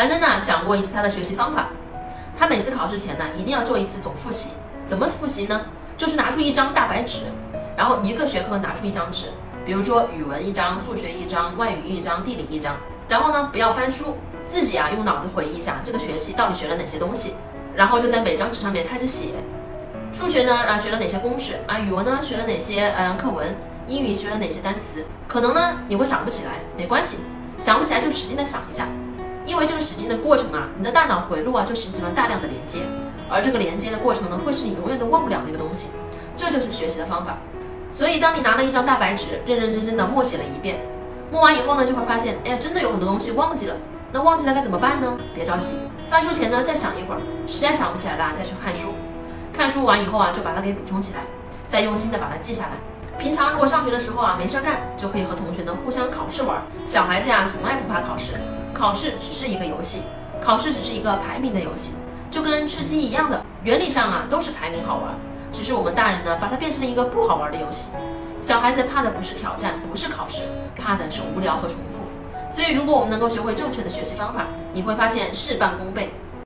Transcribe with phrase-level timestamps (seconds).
[0.00, 1.66] 樊登呢讲过一次他的学习方法，
[2.34, 4.48] 他每次考试前呢一定要做一次总复习。
[4.86, 5.60] 怎么复习呢？
[5.98, 7.24] 就是拿出一张大白纸，
[7.76, 9.26] 然后一个学科拿出一张纸，
[9.62, 12.76] 比如说语文一张、数学一张、外语一张、地理一张。
[13.10, 14.16] 然后呢，不要翻书，
[14.46, 17.34] 自己啊用脑子回忆一下这个学期到底学了哪些东西，
[17.76, 19.34] 然后就在每张纸上面开始写。
[20.14, 21.78] 数学呢啊学了哪些公式啊？
[21.78, 23.54] 语文呢学了哪些嗯课文？
[23.86, 25.04] 英语学了哪些单词？
[25.28, 27.18] 可能呢你会想不起来，没关系，
[27.58, 28.86] 想不起来就使劲的想一下，
[29.50, 32.78] 因为这个使劲的过程啊，你的大脑回路啊就形成了大量的连接，
[33.28, 35.88] 而这个连接的过程呢，会是你永远都忘不了的一个东西，
[36.36, 37.36] 这就是学习的方法。
[37.90, 40.80] 所以当你拿了一张大白纸，认认真真的默写了一遍。
[41.32, 43.74] 默完以后呢，就会发现，哎呀，真的有很多东西忘记了。
[44.12, 45.16] 那忘记了该怎么办呢？
[45.34, 45.74] 别着急，
[46.08, 48.94] 翻书前呢再想一会儿，实在想不起来了再去看书。
[49.52, 51.22] 看书完以后啊，就把它给补充起来，
[51.66, 52.70] 再用心的把它记下来。
[53.18, 56.62] 平常如果上学的时候啊没事干，就可以和同学呢互相考试玩。
[56.86, 58.34] 小孩子呀从来不怕考试，
[58.80, 60.00] 考试只是一个游戏，
[60.40, 61.90] 考试只是一个排名的游戏，
[62.30, 65.14] 就跟吃鸡一样的，原理上啊都是排名好玩，
[65.52, 67.90] 只是我们大人呢把它变成了一个不好玩的游戏。
[68.40, 72.00] 小孩子怕的不是挑战，不是考试，怕的是无聊和重复。
[72.50, 76.14] 所以，如果我们能够学会正确的学习方法，你会发现事半功倍。